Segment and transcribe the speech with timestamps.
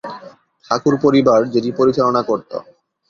[0.65, 2.51] ঠাকুর পরিবার যেটি পরিচালনা করত।